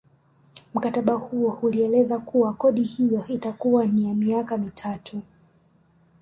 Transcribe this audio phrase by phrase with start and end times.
[0.73, 5.21] Mkataba huo ulieleza kuwa kodi hiyo itakuwa ni ya miaka mitatu